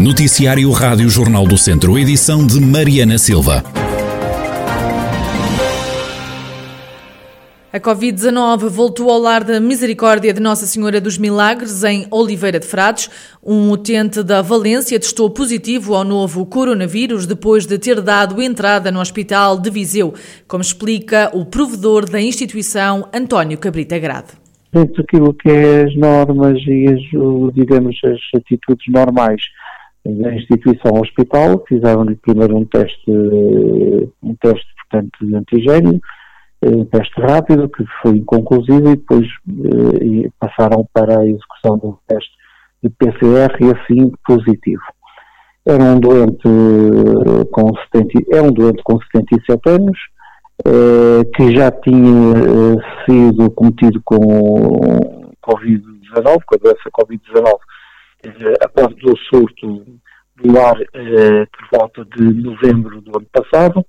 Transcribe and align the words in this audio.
Noticiário 0.00 0.70
Rádio 0.70 1.10
Jornal 1.10 1.46
do 1.46 1.58
Centro, 1.58 1.98
edição 1.98 2.46
de 2.46 2.58
Mariana 2.58 3.18
Silva. 3.18 3.62
A 7.70 7.78
Covid-19 7.78 8.70
voltou 8.70 9.10
ao 9.10 9.18
lar 9.18 9.44
da 9.44 9.60
Misericórdia 9.60 10.32
de 10.32 10.40
Nossa 10.40 10.64
Senhora 10.64 11.02
dos 11.02 11.18
Milagres, 11.18 11.84
em 11.84 12.06
Oliveira 12.10 12.58
de 12.58 12.66
Frades. 12.66 13.10
Um 13.44 13.70
utente 13.70 14.22
da 14.22 14.40
Valência 14.40 14.98
testou 14.98 15.28
positivo 15.28 15.94
ao 15.94 16.02
novo 16.02 16.46
coronavírus 16.46 17.26
depois 17.26 17.66
de 17.66 17.76
ter 17.76 18.00
dado 18.00 18.40
entrada 18.40 18.90
no 18.90 19.00
Hospital 19.00 19.58
de 19.58 19.68
Viseu, 19.68 20.14
como 20.48 20.62
explica 20.62 21.30
o 21.34 21.44
provedor 21.44 22.08
da 22.08 22.18
instituição, 22.18 23.06
António 23.12 23.58
Cabrita 23.58 23.98
Grade. 23.98 24.28
Dentro 24.72 25.02
daquilo 25.02 25.34
que 25.34 25.50
é 25.50 25.82
as 25.82 25.94
normas 25.94 26.56
e 26.66 26.86
as, 26.88 27.54
digamos, 27.54 27.98
as 28.02 28.40
atitudes 28.40 28.86
normais 28.88 29.42
da 30.04 30.34
instituição 30.34 30.92
hospital, 31.00 31.62
fizeram-lhe 31.68 32.16
primeiro 32.16 32.56
um 32.56 32.64
teste, 32.64 33.10
um 33.10 34.34
teste, 34.40 34.66
portanto, 34.88 35.18
de 35.20 35.36
antigênio, 35.36 36.00
um 36.62 36.84
teste 36.84 37.20
rápido, 37.20 37.68
que 37.68 37.84
foi 38.02 38.12
inconclusivo, 38.12 38.90
e 38.90 38.96
depois 38.96 39.26
eh, 39.26 40.30
passaram 40.38 40.86
para 40.92 41.20
a 41.20 41.26
execução 41.26 41.80
um 41.82 41.96
teste 42.06 42.30
de 42.82 42.90
PCR 42.90 43.56
e 43.60 43.70
assim 43.70 44.12
positivo. 44.26 44.82
Era 45.66 45.82
um 45.82 46.00
doente 46.00 46.46
eh, 46.46 47.44
com 47.50 47.70
70, 47.92 48.36
é 48.36 48.42
um 48.42 48.52
doente 48.52 48.82
com 48.82 48.98
77 49.12 49.68
anos, 49.70 49.98
eh, 50.66 51.24
que 51.34 51.56
já 51.56 51.70
tinha 51.70 52.76
sido 53.06 53.50
cometido 53.52 54.00
com 54.04 54.18
Covid-19, 55.42 56.40
com 56.44 56.54
a 56.54 56.58
doença 56.58 56.90
Covid-19, 56.92 57.58
após 58.62 58.94
o 59.02 59.16
surto 59.28 59.84
do 60.36 60.58
ar 60.58 60.76
por 60.76 61.78
volta 61.78 62.04
de 62.16 62.22
novembro 62.22 63.00
do 63.00 63.16
ano 63.16 63.26
passado, 63.32 63.84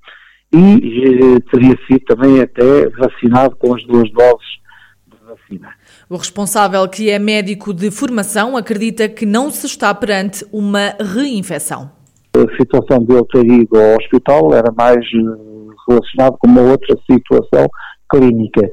e 0.53 1.35
eh, 1.35 1.39
teria 1.49 1.77
sido 1.87 2.01
também 2.05 2.41
até 2.41 2.89
vacinado 2.89 3.55
com 3.55 3.73
as 3.73 3.83
duas 3.85 4.11
doses 4.11 4.59
de 5.07 5.17
vacina. 5.25 5.69
O 6.09 6.17
responsável, 6.17 6.87
que 6.89 7.09
é 7.09 7.17
médico 7.17 7.73
de 7.73 7.89
formação, 7.89 8.57
acredita 8.57 9.07
que 9.07 9.25
não 9.25 9.49
se 9.49 9.65
está 9.65 9.93
perante 9.93 10.45
uma 10.51 10.93
reinfecção. 10.99 11.89
A 12.35 12.57
situação 12.57 13.03
de 13.03 13.13
ele 13.13 13.25
ter 13.31 13.45
ido 13.45 13.79
ao 13.79 13.95
hospital 13.97 14.53
era 14.53 14.71
mais 14.73 14.97
eh, 14.97 15.73
relacionada 15.87 16.37
com 16.37 16.47
uma 16.47 16.61
outra 16.61 16.97
situação 17.09 17.67
clínica. 18.09 18.69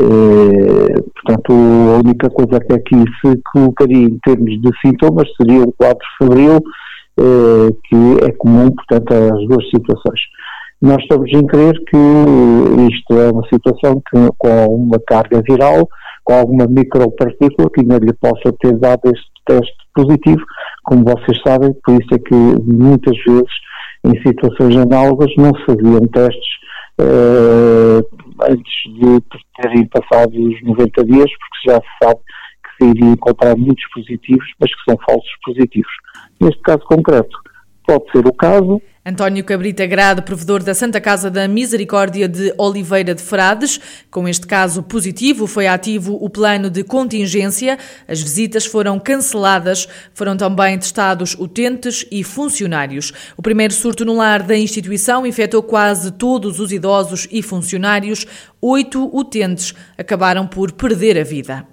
Eh, 0.00 1.02
portanto, 1.14 1.52
a 1.52 1.98
única 1.98 2.30
coisa 2.30 2.58
que 2.60 2.72
aqui 2.72 2.96
se 3.20 3.40
colocaria 3.52 4.06
em 4.06 4.18
termos 4.24 4.60
de 4.60 4.70
sintomas 4.80 5.28
seria 5.36 5.62
o 5.62 5.72
quadro 5.72 6.04
febril, 6.18 6.58
eh, 7.18 7.70
que 7.84 8.24
é 8.24 8.32
comum, 8.32 8.70
portanto, 8.70 9.12
às 9.12 9.46
duas 9.46 9.68
situações. 9.68 10.20
Nós 10.80 11.02
estamos 11.02 11.30
em 11.30 11.46
crer 11.46 11.74
que 11.84 11.96
isto 12.90 13.18
é 13.18 13.30
uma 13.30 13.46
situação 13.52 14.02
que, 14.10 14.28
com 14.38 14.66
uma 14.74 14.98
carga 15.06 15.42
viral, 15.46 15.86
com 16.24 16.32
alguma 16.32 16.66
micropartícula 16.66 17.68
que 17.74 17.80
ainda 17.80 17.98
lhe 17.98 18.14
possa 18.14 18.52
ter 18.60 18.78
dado 18.78 19.02
este 19.04 19.30
teste 19.46 19.76
positivo, 19.94 20.42
como 20.84 21.04
vocês 21.04 21.38
sabem, 21.46 21.74
por 21.84 22.00
isso 22.00 22.14
é 22.14 22.18
que 22.18 22.34
muitas 22.34 23.16
vezes 23.26 23.52
em 24.04 24.22
situações 24.22 24.76
análogas 24.76 25.30
não 25.36 25.52
se 25.54 25.64
faziam 25.66 26.00
testes 26.12 26.59
antes 28.48 28.74
de 28.86 29.20
terem 29.60 29.86
passado 29.86 30.32
os 30.32 30.62
90 30.62 31.04
dias, 31.04 31.30
porque 31.38 31.70
já 31.70 31.76
se 31.76 32.04
sabe 32.04 32.20
que 32.62 32.84
se 32.84 32.90
iria 32.90 33.10
encontrar 33.10 33.56
muitos 33.56 33.84
positivos, 33.92 34.46
mas 34.60 34.74
que 34.74 34.90
são 34.90 34.98
falsos 35.06 35.32
positivos. 35.44 35.92
Neste 36.40 36.60
caso 36.62 36.80
concreto, 36.80 37.36
pode 37.86 38.10
ser 38.12 38.26
o 38.26 38.32
caso, 38.32 38.80
António 39.04 39.42
Cabrita 39.42 39.86
Grade, 39.86 40.20
provedor 40.20 40.62
da 40.62 40.74
Santa 40.74 41.00
Casa 41.00 41.30
da 41.30 41.48
Misericórdia 41.48 42.28
de 42.28 42.52
Oliveira 42.58 43.14
de 43.14 43.22
Frades. 43.22 43.80
Com 44.10 44.28
este 44.28 44.46
caso 44.46 44.82
positivo, 44.82 45.46
foi 45.46 45.66
ativo 45.66 46.18
o 46.20 46.28
plano 46.28 46.68
de 46.68 46.84
contingência. 46.84 47.78
As 48.06 48.20
visitas 48.20 48.66
foram 48.66 49.00
canceladas. 49.00 49.88
Foram 50.12 50.36
também 50.36 50.78
testados 50.78 51.34
utentes 51.34 52.04
e 52.12 52.22
funcionários. 52.22 53.10
O 53.38 53.42
primeiro 53.42 53.72
surto 53.72 54.04
no 54.04 54.16
lar 54.16 54.42
da 54.42 54.54
instituição 54.54 55.26
infectou 55.26 55.62
quase 55.62 56.10
todos 56.10 56.60
os 56.60 56.70
idosos 56.70 57.26
e 57.30 57.42
funcionários. 57.42 58.26
Oito 58.60 59.08
utentes 59.16 59.72
acabaram 59.96 60.46
por 60.46 60.72
perder 60.72 61.18
a 61.18 61.24
vida. 61.24 61.69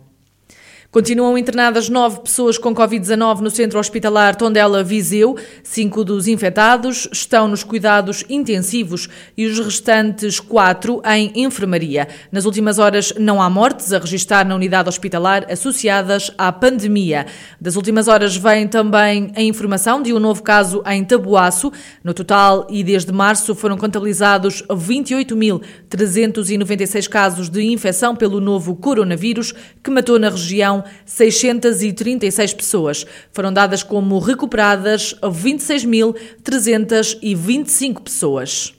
Continuam 0.89 1.37
internadas 1.37 1.89
nove 1.89 2.21
pessoas 2.21 2.57
com 2.57 2.73
Covid-19 2.73 3.41
no 3.41 3.51
centro 3.51 3.77
hospitalar 3.77 4.37
Tondela 4.37 4.85
Viseu. 4.85 5.35
Cinco 5.61 6.01
dos 6.01 6.29
infectados 6.29 7.09
estão 7.11 7.45
nos 7.45 7.61
cuidados 7.61 8.23
intensivos 8.29 9.09
e 9.35 9.45
os 9.45 9.59
restantes 9.59 10.39
quatro 10.39 11.01
em 11.05 11.43
enfermaria. 11.43 12.07
Nas 12.31 12.45
últimas 12.45 12.79
horas 12.79 13.11
não 13.19 13.41
há 13.41 13.49
mortes 13.49 13.91
a 13.91 13.99
registrar 13.99 14.45
na 14.45 14.55
unidade 14.55 14.87
hospitalar 14.87 15.45
associadas 15.51 16.31
à 16.37 16.53
pandemia. 16.53 17.25
Das 17.59 17.75
últimas 17.75 18.07
horas 18.07 18.37
vem 18.37 18.65
também 18.65 19.33
a 19.35 19.41
informação 19.41 20.01
de 20.01 20.13
um 20.13 20.19
novo 20.19 20.41
caso 20.41 20.81
em 20.87 21.03
Tabuaço. 21.03 21.69
No 22.01 22.13
total 22.13 22.65
e 22.69 22.81
desde 22.81 23.11
março 23.11 23.53
foram 23.53 23.75
contabilizados 23.75 24.63
28.396 24.69 27.09
casos 27.09 27.49
de 27.49 27.61
infecção 27.61 28.15
pelo 28.15 28.39
novo 28.39 28.73
coronavírus 28.73 29.53
que 29.83 29.91
matou 29.91 30.17
na 30.17 30.29
região 30.29 30.76
636 31.05 32.53
pessoas. 32.53 33.05
Foram 33.31 33.53
dadas 33.53 33.83
como 33.83 34.19
recuperadas 34.19 35.13
26.325 35.21 38.01
pessoas. 38.01 38.77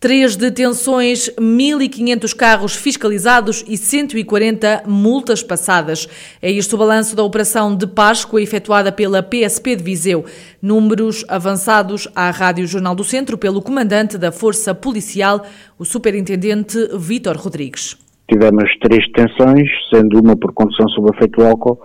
Três 0.00 0.36
detenções, 0.36 1.28
1.500 1.30 2.32
carros 2.32 2.76
fiscalizados 2.76 3.64
e 3.66 3.76
140 3.76 4.84
multas 4.86 5.42
passadas. 5.42 6.06
É 6.40 6.48
isto 6.48 6.76
o 6.76 6.78
balanço 6.78 7.16
da 7.16 7.24
operação 7.24 7.74
de 7.74 7.84
Páscoa 7.84 8.40
efetuada 8.40 8.92
pela 8.92 9.24
PSP 9.24 9.74
de 9.74 9.82
Viseu. 9.82 10.24
Números 10.62 11.24
avançados 11.26 12.06
à 12.14 12.30
Rádio 12.30 12.64
Jornal 12.64 12.94
do 12.94 13.02
Centro 13.02 13.36
pelo 13.36 13.60
comandante 13.60 14.16
da 14.16 14.30
Força 14.30 14.72
Policial, 14.72 15.44
o 15.76 15.84
superintendente 15.84 16.78
Vítor 16.96 17.36
Rodrigues. 17.36 17.96
Tivemos 18.30 18.70
três 18.82 19.06
detenções, 19.06 19.70
sendo 19.92 20.20
uma 20.20 20.36
por 20.36 20.52
condução 20.52 20.86
sob 20.88 21.10
efeito 21.14 21.42
álcool, 21.42 21.80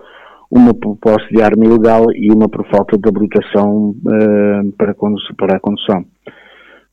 uma 0.52 0.74
por 0.74 0.98
posse 0.98 1.26
de 1.32 1.42
arma 1.42 1.66
ilegal 1.66 2.06
e 2.14 2.32
uma 2.32 2.50
por 2.50 2.68
falta 2.68 2.98
de 2.98 3.08
habilitação 3.08 3.96
uh, 4.06 4.72
para, 4.78 4.92
a 4.92 5.60
condução. 5.60 6.06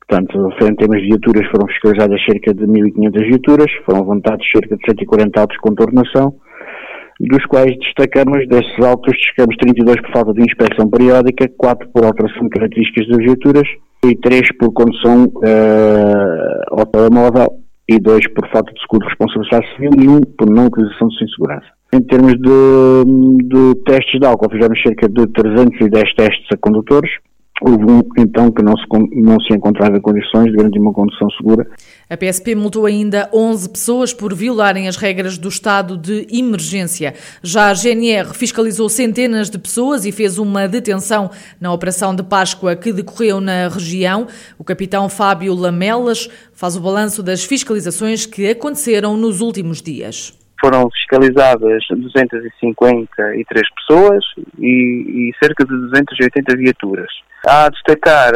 Portanto, 0.07 0.49
em 0.63 0.75
termos 0.75 1.01
de 1.01 1.07
viaturas, 1.09 1.47
foram 1.51 1.67
fiscalizadas 1.67 2.19
cerca 2.25 2.53
de 2.53 2.65
1.500 2.65 3.27
viaturas, 3.27 3.71
foram 3.85 3.99
levantados 4.01 4.45
cerca 4.51 4.75
de 4.75 4.83
140 4.85 5.39
autos 5.41 5.55
de 5.55 5.61
contornação, 5.61 6.33
dos 7.19 7.45
quais 7.45 7.77
destacamos, 7.77 8.47
desses 8.47 8.79
autos, 8.79 9.13
destacamos 9.13 9.55
32 9.57 10.01
por 10.01 10.11
falta 10.11 10.33
de 10.33 10.41
inspeção 10.41 10.89
periódica, 10.89 11.47
4 11.57 11.89
por 11.89 12.05
alteração 12.05 12.43
de 12.43 12.49
características 12.49 13.07
das 13.09 13.17
viaturas 13.17 13.67
e 14.05 14.15
3 14.15 14.57
por 14.57 14.73
condução 14.73 15.25
uh, 15.25 16.79
ao 16.79 16.85
telemóvel 16.87 17.60
e 17.95 17.99
dois 17.99 18.25
por 18.33 18.47
falta 18.49 18.71
de 18.73 18.81
seguro 18.81 19.05
de 19.05 19.09
responsabilidade 19.09 19.67
civil 19.73 19.91
e 19.99 20.07
um 20.07 20.21
por 20.21 20.49
não 20.49 20.65
utilização 20.67 21.07
de 21.07 21.31
segurança. 21.35 21.67
Em 21.93 22.01
termos 22.01 22.33
de, 22.33 23.47
de 23.47 23.83
testes 23.83 24.19
de 24.19 24.25
álcool, 24.25 24.49
fizemos 24.49 24.81
cerca 24.81 25.09
de 25.09 25.27
310 25.27 26.15
testes 26.15 26.47
a 26.53 26.57
condutores, 26.57 27.11
Houve 27.61 27.85
um, 27.85 28.01
então, 28.17 28.51
que 28.51 28.63
não 28.63 28.75
se, 28.75 28.85
não 29.21 29.39
se 29.39 29.53
encontrava 29.53 29.95
em 29.95 30.01
condições 30.01 30.45
de 30.45 30.57
garantir 30.57 30.79
uma 30.79 30.91
condução 30.91 31.29
segura. 31.31 31.67
A 32.11 32.17
PSP 32.17 32.55
multou 32.55 32.85
ainda 32.85 33.29
11 33.31 33.69
pessoas 33.69 34.13
por 34.13 34.35
violarem 34.35 34.85
as 34.85 34.97
regras 34.97 35.37
do 35.37 35.47
estado 35.47 35.95
de 35.95 36.27
emergência. 36.29 37.13
Já 37.41 37.69
a 37.69 37.73
GNR 37.73 38.33
fiscalizou 38.33 38.89
centenas 38.89 39.49
de 39.49 39.57
pessoas 39.57 40.05
e 40.05 40.11
fez 40.11 40.37
uma 40.37 40.67
detenção 40.67 41.31
na 41.57 41.71
Operação 41.71 42.13
de 42.13 42.21
Páscoa 42.21 42.75
que 42.75 42.91
decorreu 42.91 43.39
na 43.39 43.69
região. 43.69 44.27
O 44.59 44.63
capitão 44.65 45.07
Fábio 45.07 45.55
Lamelas 45.55 46.27
faz 46.51 46.75
o 46.75 46.81
balanço 46.81 47.23
das 47.23 47.45
fiscalizações 47.45 48.25
que 48.25 48.45
aconteceram 48.49 49.15
nos 49.15 49.39
últimos 49.39 49.81
dias 49.81 50.33
foram 50.61 50.89
fiscalizadas 50.91 51.83
253 51.89 53.63
pessoas 53.75 54.23
e, 54.59 55.31
e, 55.31 55.33
cerca 55.43 55.65
de 55.65 55.71
280 55.71 56.55
viaturas. 56.55 57.09
Há 57.45 57.65
a 57.65 57.69
destacar 57.69 58.31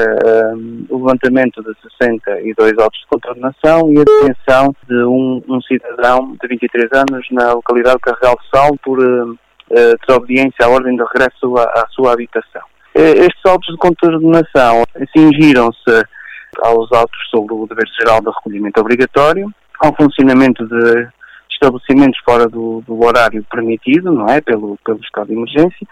um, 0.56 0.86
o 0.90 0.98
levantamento 0.98 1.62
de 1.62 1.72
62 1.98 2.74
autos 2.80 3.00
de 3.00 3.08
contornação 3.08 3.94
e 3.94 4.00
a 4.00 4.04
detenção 4.04 4.76
de 4.90 5.04
um, 5.04 5.44
um, 5.48 5.62
cidadão 5.62 6.36
de 6.42 6.48
23 6.48 6.90
anos 6.94 7.28
na 7.32 7.54
localidade 7.54 7.98
de 7.98 8.02
Carregal 8.02 8.36
do 8.36 8.58
Sal 8.58 8.76
por 8.84 9.00
uh, 9.00 9.38
desobediência 10.08 10.66
à 10.66 10.70
ordem 10.70 10.98
de 10.98 11.04
regresso 11.04 11.56
à, 11.58 11.64
à 11.82 11.88
sua 11.92 12.14
habitação. 12.14 12.64
Estes 12.96 13.46
autos 13.46 13.68
de 13.68 13.78
contornação 13.78 14.84
cingiram-se 15.16 16.04
aos 16.64 16.92
autos 16.94 17.20
sobre 17.30 17.54
o 17.54 17.68
dever 17.68 17.86
geral 18.00 18.22
de 18.22 18.30
recolhimento 18.30 18.80
obrigatório, 18.80 19.52
ao 19.82 19.94
funcionamento 19.96 20.66
de 20.66 21.08
estabelecimentos 21.56 22.20
fora 22.24 22.48
do, 22.48 22.82
do, 22.86 23.04
horário 23.04 23.46
permitido, 23.50 24.12
não 24.12 24.28
é, 24.28 24.40
pelo, 24.42 24.78
pelo 24.86 25.00
estado 25.00 25.28
de 25.28 25.34
emergência, 25.34 25.88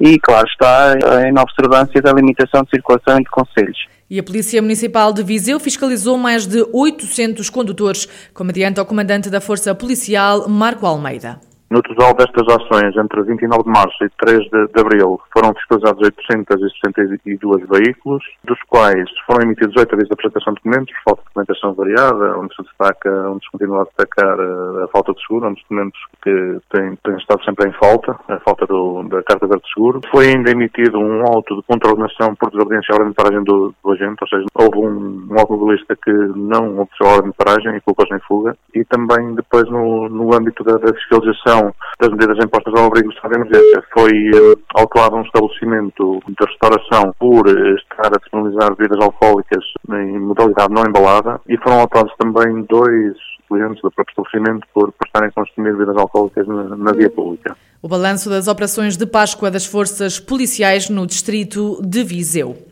e, 0.00 0.18
claro, 0.18 0.46
está 0.48 0.94
em 1.28 1.38
observância 1.38 2.00
da 2.00 2.12
limitação 2.12 2.62
de 2.62 2.70
circulação 2.70 3.18
entre 3.18 3.30
conselhos. 3.30 3.78
E 4.10 4.18
a 4.18 4.22
Polícia 4.22 4.62
Municipal 4.62 5.12
de 5.12 5.22
Viseu 5.22 5.60
fiscalizou 5.60 6.16
mais 6.16 6.46
de 6.46 6.64
800 6.72 7.50
condutores, 7.50 8.08
como 8.32 8.50
adianta 8.50 8.80
o 8.80 8.86
comandante 8.86 9.28
da 9.28 9.40
Força 9.40 9.74
Policial, 9.74 10.48
Marco 10.48 10.86
Almeida. 10.86 11.47
No 11.70 11.82
total 11.82 12.14
destas 12.14 12.48
ações, 12.48 12.96
entre 12.96 13.22
29 13.24 13.64
de 13.64 13.68
março 13.68 14.02
e 14.02 14.08
3 14.24 14.38
de, 14.48 14.66
de 14.68 14.80
abril, 14.80 15.20
foram 15.30 15.52
fiscalizados 15.52 16.02
862 16.02 17.68
veículos, 17.68 18.24
dos 18.42 18.58
quais 18.68 19.04
foram 19.26 19.44
emitidos 19.44 19.76
8 19.76 19.92
avisos 19.92 20.08
de 20.08 20.14
apresentação 20.14 20.54
de 20.54 20.60
documentos, 20.62 20.94
por 20.94 21.02
falta 21.04 21.20
de 21.20 21.28
documentação 21.28 21.74
variada, 21.74 22.38
onde 22.38 22.56
se 22.56 22.62
destaca, 22.62 23.10
onde 23.28 23.44
se 23.44 23.50
continua 23.52 23.82
a 23.82 23.84
destacar 23.84 24.40
a, 24.40 24.84
a 24.84 24.88
falta 24.88 25.12
de 25.12 25.20
seguro, 25.20 25.48
onde 25.48 25.60
documentos 25.60 26.00
que 26.22 26.58
têm, 26.72 26.96
estado 27.18 27.44
sempre 27.44 27.68
em 27.68 27.72
falta, 27.72 28.18
a 28.28 28.40
falta 28.40 28.64
do, 28.66 29.02
da 29.02 29.22
carta 29.24 29.46
verde 29.46 29.62
de 29.64 29.74
seguro. 29.74 30.00
Foi 30.10 30.26
ainda 30.26 30.50
emitido 30.50 30.98
um 30.98 31.20
auto 31.26 31.54
de 31.54 31.62
contraordenação 31.64 32.34
por 32.36 32.50
desobediência 32.50 32.94
à 32.94 32.96
ordem 32.96 33.10
de 33.10 33.14
paragem 33.14 33.44
do, 33.44 33.74
do, 33.84 33.92
agente, 33.92 34.16
ou 34.22 34.28
seja, 34.28 34.46
houve 34.54 34.78
um, 34.78 35.28
um 35.30 35.38
automobilista 35.38 35.94
que 35.94 36.12
não 36.34 36.80
obedeceu 36.80 37.06
a 37.06 37.12
ordem 37.16 37.30
de 37.30 37.36
paragem 37.36 37.76
e 37.76 37.80
colocou-se 37.82 38.14
em 38.14 38.20
fuga. 38.20 38.56
E 38.74 38.82
também 38.86 39.34
depois 39.34 39.68
no, 39.68 40.08
no 40.08 40.34
âmbito 40.34 40.64
da, 40.64 40.78
da 40.78 40.94
fiscalização 40.94 41.57
das 42.00 42.10
medidas 42.10 42.44
impostas 42.44 42.74
ao 42.76 42.86
abrigo 42.86 43.08
de 43.08 43.14
estado 43.14 43.32
de 43.32 43.40
emergência 43.40 43.84
foi 43.92 44.12
uh, 44.30 44.58
autuado 44.74 45.16
um 45.16 45.22
estabelecimento 45.22 46.20
de 46.28 46.46
restauração 46.46 47.12
por 47.18 47.46
uh, 47.46 47.74
estar 47.76 48.06
a 48.06 48.18
disponibilizar 48.18 48.74
bebidas 48.76 49.04
alcoólicas 49.04 49.64
em 49.90 50.18
modalidade 50.18 50.72
não 50.72 50.84
embalada 50.84 51.40
e 51.48 51.56
foram 51.58 51.80
autuados 51.80 52.12
também 52.18 52.62
dois 52.68 53.16
clientes 53.48 53.80
do 53.82 53.90
próprio 53.90 54.12
estabelecimento 54.12 54.66
por, 54.74 54.92
por 54.92 55.06
estarem 55.06 55.28
a 55.28 55.32
consumir 55.32 55.72
bebidas 55.72 55.96
alcoólicas 55.96 56.46
na, 56.46 56.76
na 56.76 56.92
via 56.92 57.10
pública. 57.10 57.56
O 57.80 57.88
balanço 57.88 58.28
das 58.28 58.48
operações 58.48 58.96
de 58.96 59.06
Páscoa 59.06 59.50
das 59.50 59.64
forças 59.64 60.18
policiais 60.18 60.90
no 60.90 61.06
distrito 61.06 61.80
de 61.82 62.02
Viseu. 62.02 62.67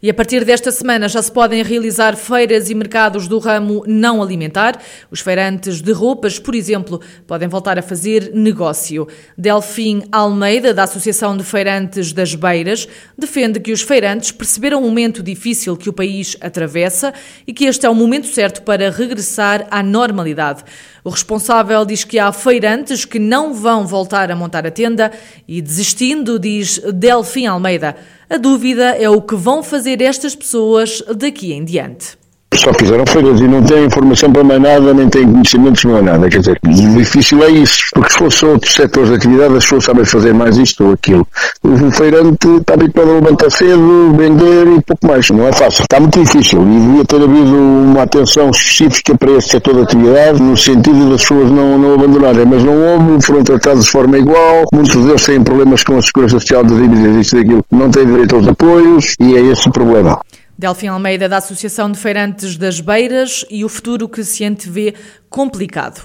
E 0.00 0.08
a 0.08 0.14
partir 0.14 0.44
desta 0.44 0.70
semana 0.70 1.08
já 1.08 1.20
se 1.20 1.32
podem 1.32 1.60
realizar 1.60 2.14
feiras 2.14 2.70
e 2.70 2.74
mercados 2.74 3.26
do 3.26 3.40
ramo 3.40 3.82
não 3.84 4.22
alimentar. 4.22 4.80
Os 5.10 5.18
feirantes 5.18 5.80
de 5.80 5.90
roupas, 5.90 6.38
por 6.38 6.54
exemplo, 6.54 7.00
podem 7.26 7.48
voltar 7.48 7.80
a 7.80 7.82
fazer 7.82 8.30
negócio. 8.32 9.08
Delfim 9.36 10.04
Almeida, 10.12 10.72
da 10.72 10.84
Associação 10.84 11.36
de 11.36 11.42
Feirantes 11.42 12.12
das 12.12 12.32
Beiras, 12.36 12.86
defende 13.18 13.58
que 13.58 13.72
os 13.72 13.82
feirantes 13.82 14.30
perceberam 14.30 14.78
o 14.78 14.82
momento 14.82 15.20
difícil 15.20 15.76
que 15.76 15.88
o 15.88 15.92
país 15.92 16.36
atravessa 16.40 17.12
e 17.44 17.52
que 17.52 17.64
este 17.64 17.84
é 17.84 17.90
o 17.90 17.94
momento 17.94 18.28
certo 18.28 18.62
para 18.62 18.92
regressar 18.92 19.66
à 19.68 19.82
normalidade. 19.82 20.62
O 21.08 21.10
responsável 21.10 21.86
diz 21.86 22.04
que 22.04 22.18
há 22.18 22.30
feirantes 22.30 23.06
que 23.06 23.18
não 23.18 23.54
vão 23.54 23.86
voltar 23.86 24.30
a 24.30 24.36
montar 24.36 24.66
a 24.66 24.70
tenda 24.70 25.10
e, 25.48 25.62
desistindo, 25.62 26.38
diz 26.38 26.82
Delfim 26.92 27.46
Almeida. 27.46 27.96
A 28.28 28.36
dúvida 28.36 28.90
é 28.90 29.08
o 29.08 29.22
que 29.22 29.34
vão 29.34 29.62
fazer 29.62 30.02
estas 30.02 30.36
pessoas 30.36 31.02
daqui 31.16 31.54
em 31.54 31.64
diante 31.64 32.18
só 32.54 32.72
fizeram 32.74 33.04
feiras 33.06 33.40
e 33.40 33.44
não 33.44 33.62
têm 33.62 33.84
informação 33.84 34.32
para 34.32 34.42
mais 34.42 34.60
nada, 34.60 34.92
nem 34.94 35.08
têm 35.08 35.30
conhecimentos, 35.30 35.84
não 35.84 35.98
é 35.98 36.02
nada. 36.02 36.28
Quer 36.28 36.40
dizer, 36.40 36.58
difícil 36.64 37.42
é 37.42 37.50
isso, 37.50 37.78
porque 37.94 38.10
se 38.10 38.18
fossem 38.18 38.48
outros 38.48 38.74
setores 38.74 39.10
de 39.10 39.16
atividade, 39.16 39.56
as 39.56 39.64
pessoas 39.64 39.84
sabem 39.84 40.04
fazer 40.04 40.34
mais 40.34 40.56
isto 40.56 40.84
ou 40.84 40.92
aquilo. 40.92 41.26
O 41.62 41.90
feirante 41.92 42.48
está 42.48 42.74
habituado 42.74 43.10
a 43.10 43.14
levantar 43.14 43.50
cedo, 43.50 44.14
vender 44.16 44.66
e 44.76 44.82
pouco 44.82 45.06
mais. 45.06 45.28
Não 45.30 45.46
é 45.46 45.52
fácil. 45.52 45.82
Está 45.82 46.00
muito 46.00 46.18
difícil 46.20 46.62
e 46.62 46.80
devia 46.80 47.04
ter 47.04 47.16
havido 47.16 47.56
uma 47.56 48.02
atenção 48.02 48.50
específica 48.50 49.16
para 49.16 49.32
este 49.32 49.50
setor 49.50 49.74
de 49.74 49.82
atividade, 49.82 50.42
no 50.42 50.56
sentido 50.56 51.10
das 51.10 51.22
pessoas 51.22 51.50
não, 51.50 51.78
não 51.78 51.94
abandonarem. 51.94 52.46
Mas 52.46 52.64
não 52.64 52.74
houve, 52.74 53.24
foram 53.24 53.44
tratados 53.44 53.84
de 53.84 53.90
forma 53.90 54.18
igual. 54.18 54.64
Muitos 54.72 54.96
deles 54.96 55.24
têm 55.24 55.42
problemas 55.42 55.84
com 55.84 55.96
a 55.96 56.02
segurança 56.02 56.40
social 56.40 56.64
das 56.64 56.76
dívidas, 56.76 57.16
isto 57.16 57.36
e 57.36 57.42
daquilo. 57.42 57.64
Não 57.70 57.90
têm 57.90 58.06
direito 58.06 58.36
aos 58.36 58.48
apoios 58.48 59.14
e 59.20 59.36
é 59.36 59.40
esse 59.40 59.68
o 59.68 59.72
problema. 59.72 60.18
Delfim 60.58 60.88
Almeida, 60.88 61.28
da 61.28 61.36
Associação 61.36 61.92
de 61.92 61.96
Feirantes 61.96 62.56
das 62.56 62.80
Beiras, 62.80 63.44
e 63.48 63.64
o 63.64 63.68
futuro 63.68 64.08
que 64.08 64.24
se 64.24 64.44
antevê 64.44 64.92
complicado. 65.30 66.04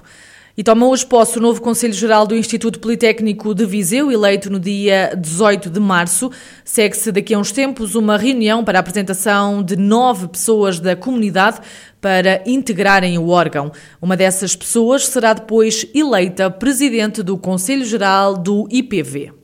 E 0.56 0.64
toma 0.64 0.86
hoje 0.86 1.04
posse 1.04 1.40
o 1.40 1.42
novo 1.42 1.60
Conselho 1.60 1.94
Geral 1.94 2.28
do 2.28 2.36
Instituto 2.36 2.80
Politécnico 2.80 3.56
de 3.56 3.66
Viseu, 3.66 4.12
eleito 4.12 4.52
no 4.52 4.60
dia 4.60 5.16
18 5.20 5.72
de 5.72 5.80
março. 5.80 6.30
Segue-se 6.64 7.12
daqui 7.12 7.34
a 7.34 7.40
uns 7.40 7.52
tempos 7.52 7.96
uma 7.96 8.16
reunião 8.16 8.64
para 8.64 8.78
a 8.78 8.82
apresentação 8.82 9.64
de 9.64 9.76
nove 9.76 10.28
pessoas 10.28 10.80
da 10.80 10.96
comunidade 10.96 11.60
para 12.00 12.44
integrarem 12.46 13.18
o 13.18 13.30
órgão. 13.30 13.72
Uma 14.00 14.16
dessas 14.16 14.56
pessoas 14.56 15.08
será 15.08 15.34
depois 15.34 15.88
eleita 15.96 16.52
presidente 16.52 17.24
do 17.24 17.36
Conselho 17.40 17.84
Geral 17.84 18.38
do 18.38 18.68
IPV. 18.70 19.43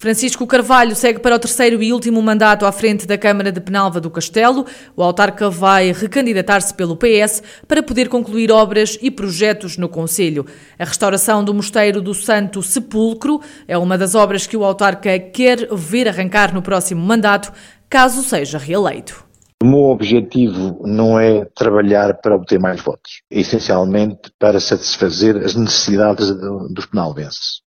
Francisco 0.00 0.46
Carvalho 0.46 0.96
segue 0.96 1.18
para 1.18 1.36
o 1.36 1.38
terceiro 1.38 1.82
e 1.82 1.92
último 1.92 2.22
mandato 2.22 2.64
à 2.64 2.72
frente 2.72 3.06
da 3.06 3.18
Câmara 3.18 3.52
de 3.52 3.60
Penalva 3.60 4.00
do 4.00 4.08
Castelo. 4.08 4.64
O 4.96 5.02
autarca 5.02 5.50
vai 5.50 5.92
recandidatar-se 5.92 6.72
pelo 6.72 6.96
PS 6.96 7.42
para 7.68 7.82
poder 7.82 8.08
concluir 8.08 8.50
obras 8.50 8.98
e 9.02 9.10
projetos 9.10 9.76
no 9.76 9.90
Conselho. 9.90 10.46
A 10.78 10.86
restauração 10.86 11.44
do 11.44 11.52
Mosteiro 11.52 12.00
do 12.00 12.14
Santo 12.14 12.62
Sepulcro 12.62 13.42
é 13.68 13.76
uma 13.76 13.98
das 13.98 14.14
obras 14.14 14.46
que 14.46 14.56
o 14.56 14.64
autarca 14.64 15.18
quer 15.18 15.68
ver 15.70 16.08
arrancar 16.08 16.54
no 16.54 16.62
próximo 16.62 17.04
mandato, 17.04 17.52
caso 17.86 18.22
seja 18.22 18.56
reeleito. 18.56 19.22
O 19.62 19.66
meu 19.66 19.90
objetivo 19.90 20.80
não 20.82 21.20
é 21.20 21.44
trabalhar 21.54 22.14
para 22.22 22.36
obter 22.36 22.58
mais 22.58 22.80
votos, 22.80 23.20
essencialmente 23.30 24.32
para 24.38 24.60
satisfazer 24.60 25.36
as 25.36 25.54
necessidades 25.54 26.32
dos 26.70 26.86
penalvenses. 26.86 27.60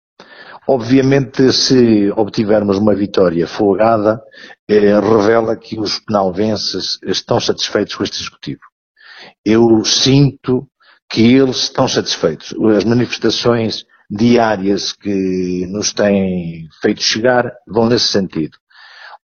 Obviamente, 0.67 1.53
se 1.53 2.12
obtivermos 2.17 2.79
uma 2.79 2.94
vitória 2.94 3.47
folgada, 3.49 4.23
eh, 4.69 5.00
revela 5.00 5.56
que 5.56 5.79
os 5.79 5.99
penalvenses 5.99 6.99
estão 7.05 7.41
satisfeitos 7.41 7.97
com 7.97 8.05
este 8.05 8.23
Executivo. 8.23 8.61
Eu 9.44 9.85
sinto 9.85 10.69
que 11.11 11.35
eles 11.35 11.64
estão 11.64 11.88
satisfeitos. 11.88 12.55
As 12.76 12.85
manifestações 12.85 13.85
diárias 14.09 14.93
que 14.93 15.67
nos 15.69 15.93
têm 15.93 16.69
feito 16.81 17.03
chegar 17.03 17.53
vão 17.67 17.88
nesse 17.88 18.09
sentido. 18.09 18.56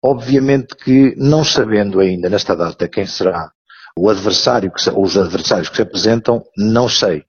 Obviamente 0.02 0.74
que, 0.76 1.14
não 1.16 1.44
sabendo 1.44 2.00
ainda 2.00 2.28
nesta 2.28 2.54
data 2.56 2.88
quem 2.88 3.06
será 3.06 3.50
o 3.96 4.08
adversário, 4.08 4.72
que, 4.72 4.90
ou 4.90 5.04
os 5.04 5.16
adversários 5.16 5.68
que 5.68 5.76
se 5.76 5.82
apresentam, 5.82 6.42
não 6.56 6.88
sei. 6.88 7.24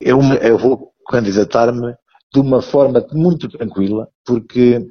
Eu, 0.00 0.20
eu 0.40 0.58
vou 0.58 0.92
candidatar-me 1.08 1.94
de 2.32 2.40
uma 2.40 2.62
forma 2.62 3.04
muito 3.12 3.48
tranquila, 3.48 4.08
porque 4.24 4.86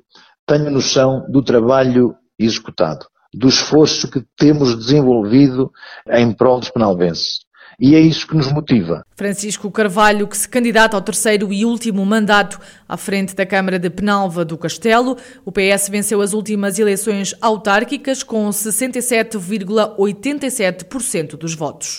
tenho 0.45 0.71
noção 0.71 1.25
do 1.29 1.41
trabalho 1.41 2.15
executado, 2.38 3.05
do 3.34 3.48
esforço 3.48 4.10
que 4.10 4.24
temos 4.38 4.75
desenvolvido 4.75 5.72
em 6.10 6.31
prol 6.31 6.60
dos 6.60 6.69
penalvenses. 6.69 7.39
E 7.79 7.96
é 7.96 8.00
isso 8.00 8.27
que 8.27 8.36
nos 8.36 8.51
motiva. 8.51 9.05
Francisco 9.15 9.72
Carvalho, 9.72 10.27
que 10.27 10.38
se 10.38 10.50
candidata 10.50 10.98
ao 10.98 11.01
terceiro 11.01 11.53
e 11.53 11.63
último 11.63 12.05
mandato 12.05 12.60
à 12.88 12.98
frente 12.98 13.34
da 13.34 13.46
Câmara 13.46 13.79
de 13.79 13.89
Penalva 13.89 14.43
do 14.43 14.58
Castelo. 14.58 15.15
O 15.46 15.51
PS 15.51 15.88
venceu 15.88 16.19
as 16.22 16.34
últimas 16.34 16.77
eleições 16.77 17.34
autárquicas 17.39 18.22
com 18.22 18.50
67,87% 18.50 21.38
dos 21.38 21.55
votos. 21.55 21.98